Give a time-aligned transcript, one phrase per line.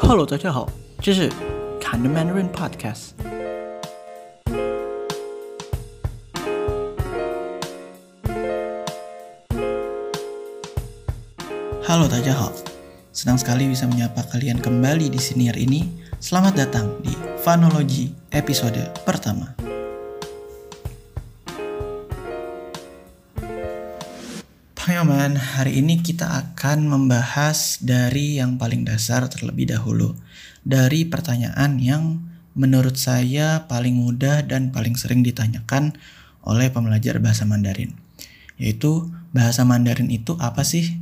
[0.00, 0.68] Hello，大家好，
[1.00, 1.28] 这是
[1.80, 3.12] Kind Mandarin Podcast。
[11.86, 12.50] Halo 大家好，
[13.14, 15.86] senang sekali bisa menyapa kalian kembali di sini hari ini.
[16.18, 17.14] Selamat datang di
[17.44, 19.69] Vanology episode pertama.
[25.21, 30.17] Teman-teman, hari ini kita akan membahas dari yang paling dasar terlebih dahulu.
[30.65, 32.25] Dari pertanyaan yang
[32.57, 35.93] menurut saya paling mudah dan paling sering ditanyakan
[36.41, 37.93] oleh pembelajar bahasa Mandarin.
[38.57, 40.97] Yaitu, bahasa Mandarin itu apa sih?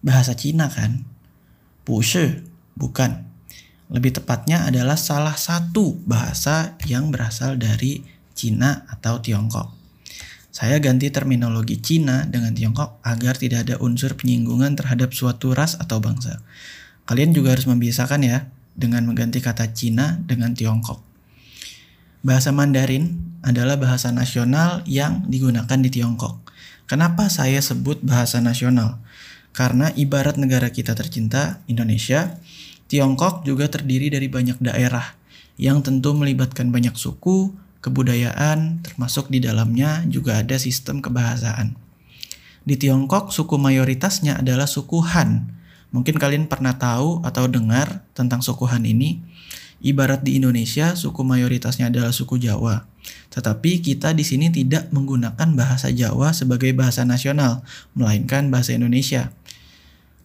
[0.00, 1.04] Bahasa Cina kan?
[1.84, 3.28] 不是, bukan.
[3.92, 8.00] Lebih tepatnya adalah salah satu bahasa yang berasal dari
[8.32, 9.77] Cina atau Tiongkok.
[10.58, 16.02] Saya ganti terminologi Cina dengan Tiongkok agar tidak ada unsur penyinggungan terhadap suatu ras atau
[16.02, 16.42] bangsa.
[17.06, 20.98] Kalian juga harus membiasakan ya dengan mengganti kata Cina dengan Tiongkok.
[22.26, 26.50] Bahasa Mandarin adalah bahasa nasional yang digunakan di Tiongkok.
[26.90, 28.98] Kenapa saya sebut bahasa nasional?
[29.54, 32.34] Karena ibarat negara kita tercinta, Indonesia,
[32.90, 35.14] Tiongkok juga terdiri dari banyak daerah
[35.54, 41.78] yang tentu melibatkan banyak suku, kebudayaan, termasuk di dalamnya juga ada sistem kebahasaan.
[42.68, 45.56] Di Tiongkok, suku mayoritasnya adalah suku Han.
[45.88, 49.24] Mungkin kalian pernah tahu atau dengar tentang suku Han ini.
[49.78, 52.84] Ibarat di Indonesia, suku mayoritasnya adalah suku Jawa.
[53.30, 57.62] Tetapi kita di sini tidak menggunakan bahasa Jawa sebagai bahasa nasional,
[57.94, 59.30] melainkan bahasa Indonesia.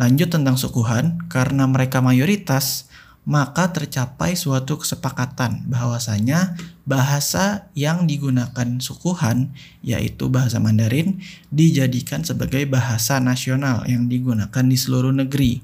[0.00, 2.88] Lanjut tentang suku Han, karena mereka mayoritas,
[3.28, 6.56] maka tercapai suatu kesepakatan bahwasanya
[6.88, 9.52] bahasa yang digunakan suku Han
[9.84, 11.20] yaitu bahasa Mandarin
[11.52, 15.60] dijadikan sebagai bahasa nasional yang digunakan di seluruh negeri.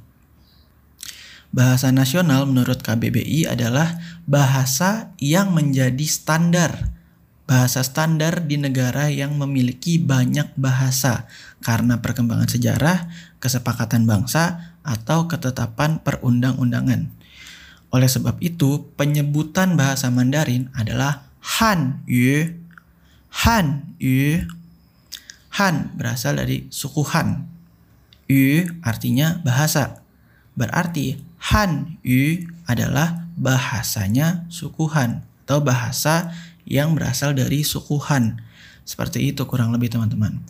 [1.56, 3.96] Bahasa nasional menurut KBBI adalah
[4.28, 6.92] bahasa yang menjadi standar.
[7.46, 11.30] Bahasa standar di negara yang memiliki banyak bahasa
[11.62, 13.08] karena perkembangan sejarah,
[13.38, 17.10] kesepakatan bangsa, atau ketetapan perundang-undangan.
[17.94, 21.26] Oleh sebab itu, penyebutan bahasa Mandarin adalah
[21.60, 22.50] Han Yu.
[23.46, 24.42] Han Yu.
[25.56, 27.46] Han berasal dari suku Han.
[28.26, 30.02] Yu artinya bahasa.
[30.58, 31.20] Berarti
[31.54, 36.34] Han Yu adalah bahasanya suku Han atau bahasa
[36.66, 38.42] yang berasal dari suku Han.
[38.82, 40.42] Seperti itu kurang lebih teman-teman.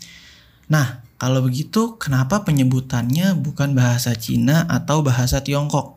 [0.72, 5.95] Nah, kalau begitu kenapa penyebutannya bukan bahasa Cina atau bahasa Tiongkok?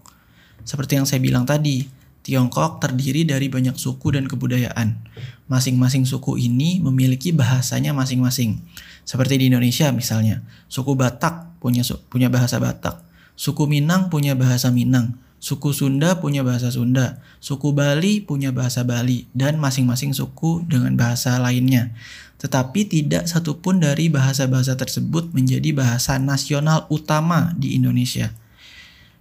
[0.67, 1.87] Seperti yang saya bilang tadi,
[2.19, 5.01] Tiongkok terdiri dari banyak suku dan kebudayaan.
[5.49, 8.59] Masing-masing suku ini memiliki bahasanya masing-masing.
[9.07, 11.81] Seperti di Indonesia misalnya, suku Batak punya
[12.11, 13.01] punya bahasa Batak,
[13.33, 19.25] suku Minang punya bahasa Minang, suku Sunda punya bahasa Sunda, suku Bali punya bahasa Bali,
[19.33, 21.95] dan masing-masing suku dengan bahasa lainnya.
[22.39, 28.31] Tetapi tidak satupun dari bahasa-bahasa tersebut menjadi bahasa nasional utama di Indonesia.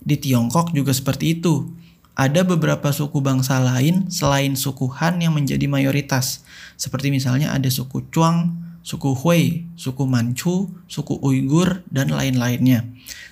[0.03, 1.75] Di Tiongkok juga seperti itu.
[2.19, 6.43] Ada beberapa suku bangsa lain selain suku Han yang menjadi mayoritas.
[6.75, 12.89] Seperti misalnya ada suku Chuang, suku Hui, suku Manchu, suku Uighur, dan lain-lainnya.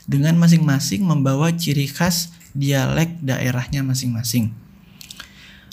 [0.07, 4.55] Dengan masing-masing membawa ciri khas dialek daerahnya masing-masing.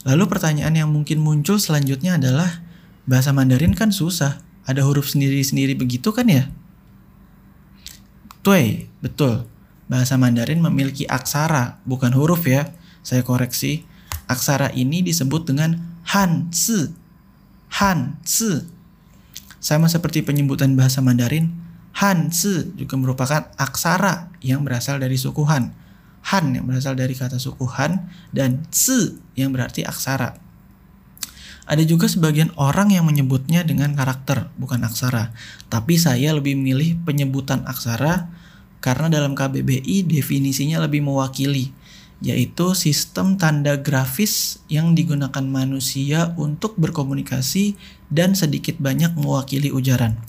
[0.04, 2.66] Lalu pertanyaan yang mungkin muncul selanjutnya adalah
[3.06, 4.42] bahasa Mandarin kan susah.
[4.64, 6.48] Ada huruf sendiri-sendiri begitu kan ya?
[8.44, 9.48] Tui, betul.
[9.94, 12.74] Bahasa Mandarin memiliki aksara, bukan huruf ya.
[13.06, 13.86] Saya koreksi.
[14.26, 16.90] Aksara ini disebut dengan Han Si.
[17.78, 18.58] Han Si.
[19.62, 21.54] Sama seperti penyebutan bahasa Mandarin,
[22.02, 25.78] Han Si juga merupakan aksara yang berasal dari suku Han.
[26.34, 30.42] Han yang berasal dari kata suku Han dan Si yang berarti aksara.
[31.70, 35.38] Ada juga sebagian orang yang menyebutnya dengan karakter, bukan aksara.
[35.70, 38.42] Tapi saya lebih memilih penyebutan aksara
[38.84, 41.72] karena dalam KBBI definisinya lebih mewakili,
[42.20, 47.80] yaitu sistem tanda grafis yang digunakan manusia untuk berkomunikasi
[48.12, 50.20] dan sedikit banyak mewakili ujaran.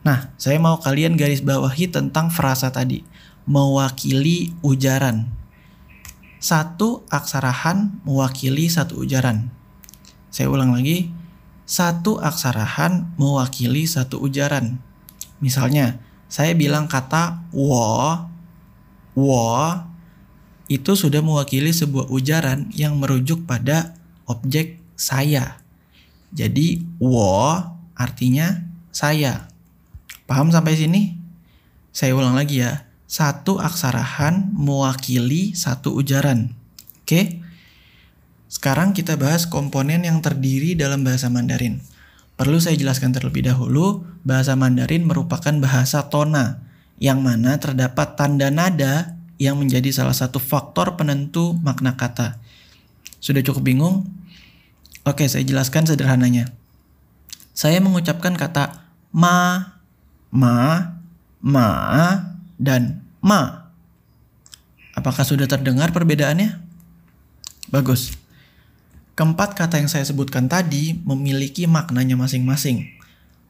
[0.00, 3.04] Nah, saya mau kalian garis bawahi tentang frasa tadi,
[3.44, 5.28] mewakili ujaran.
[6.40, 9.52] Satu aksara Han mewakili satu ujaran.
[10.32, 11.12] Saya ulang lagi,
[11.68, 14.80] satu aksara Han mewakili satu ujaran.
[15.44, 18.20] Misalnya, saya bilang kata wo,
[19.16, 19.48] wo
[20.68, 23.96] itu sudah mewakili sebuah ujaran yang merujuk pada
[24.28, 25.56] objek saya.
[26.36, 27.56] Jadi wo
[27.96, 29.48] artinya saya.
[30.28, 31.16] Paham sampai sini?
[31.88, 32.84] Saya ulang lagi ya.
[33.08, 36.52] satu aksarahan mewakili satu ujaran.
[37.08, 37.40] Oke?
[38.52, 41.80] Sekarang kita bahas komponen yang terdiri dalam bahasa Mandarin.
[42.38, 46.62] Perlu saya jelaskan terlebih dahulu, bahasa Mandarin merupakan bahasa tona,
[47.02, 52.38] yang mana terdapat tanda nada yang menjadi salah satu faktor penentu makna kata.
[53.18, 54.06] Sudah cukup bingung?
[55.02, 56.54] Oke, saya jelaskan sederhananya.
[57.58, 59.74] Saya mengucapkan kata ma,
[60.30, 60.94] ma,
[61.42, 61.68] ma,
[62.54, 63.66] dan ma.
[64.94, 66.54] Apakah sudah terdengar perbedaannya?
[67.74, 68.14] Bagus.
[69.18, 72.86] Keempat kata yang saya sebutkan tadi memiliki maknanya masing-masing.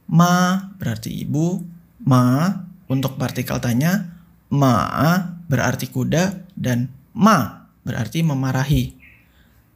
[0.09, 1.61] Ma berarti ibu,
[2.09, 2.49] ma
[2.89, 4.17] untuk partikel tanya,
[4.49, 4.89] ma
[5.45, 8.97] berarti kuda, dan ma berarti memarahi.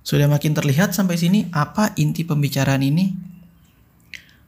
[0.00, 3.12] Sudah makin terlihat sampai sini apa inti pembicaraan ini?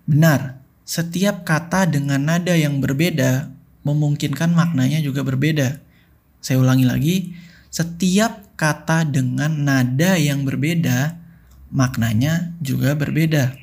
[0.08, 3.52] Benar, setiap kata dengan nada yang berbeda
[3.85, 5.76] memungkinkan maknanya juga berbeda.
[6.41, 7.17] Saya ulangi lagi,
[7.69, 11.23] setiap kata dengan nada yang berbeda
[11.74, 13.58] maknanya juga berbeda.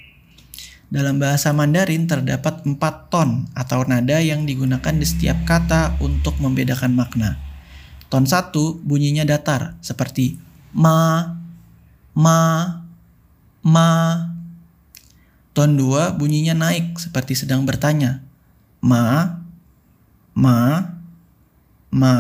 [0.92, 6.92] Dalam bahasa Mandarin terdapat empat ton atau nada yang digunakan di setiap kata untuk membedakan
[6.92, 7.40] makna.
[8.12, 10.36] Ton satu bunyinya datar seperti
[10.76, 11.32] ma,
[12.12, 12.40] ma,
[13.64, 13.90] ma.
[15.56, 18.20] Ton dua bunyinya naik seperti sedang bertanya.
[18.84, 19.40] Ma,
[20.36, 20.92] ma,
[21.88, 22.16] ma.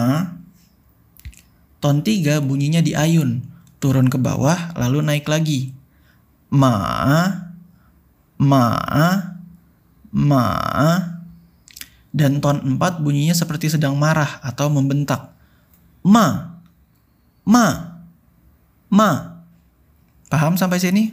[1.84, 3.44] Ton tiga bunyinya di ayun,
[3.84, 5.81] turun ke bawah lalu naik lagi
[6.52, 6.76] ma
[8.36, 8.64] ma
[10.12, 10.46] ma
[12.12, 15.32] dan ton 4 bunyinya seperti sedang marah atau membentak.
[16.04, 16.60] Ma
[17.48, 17.68] ma
[18.92, 19.12] ma.
[20.28, 21.04] Paham sampai sini?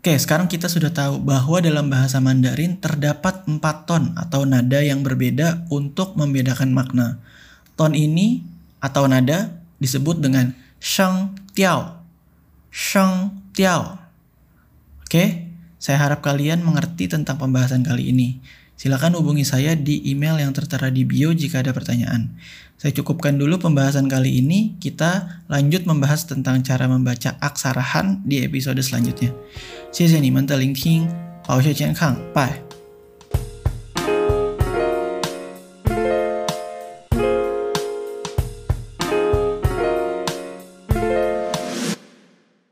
[0.00, 5.04] Oke, sekarang kita sudah tahu bahwa dalam bahasa Mandarin terdapat empat ton atau nada yang
[5.04, 7.20] berbeda untuk membedakan makna.
[7.76, 8.40] Ton ini
[8.80, 12.00] atau nada disebut dengan sheng tiao.
[12.72, 13.97] Sheng Tiao.
[15.05, 15.47] Oke,
[15.77, 18.41] saya harap kalian mengerti tentang pembahasan kali ini.
[18.75, 22.35] Silakan hubungi saya di email yang tertera di bio jika ada pertanyaan.
[22.75, 24.75] Saya cukupkan dulu pembahasan kali ini.
[24.83, 29.31] Kita lanjut membahas tentang cara membaca aksara Han di episode selanjutnya.
[29.95, 31.07] 谢谢你们的聆听，
[31.47, 32.68] 保持健康，拜。